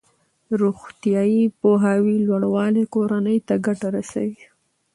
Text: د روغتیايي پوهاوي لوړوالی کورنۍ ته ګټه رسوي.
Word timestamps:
د 0.47 0.49
روغتیايي 0.63 1.43
پوهاوي 1.61 2.17
لوړوالی 2.27 2.83
کورنۍ 2.93 3.37
ته 3.47 3.55
ګټه 3.65 3.87
رسوي. 3.97 4.43